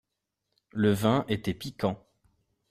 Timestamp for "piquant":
1.53-2.03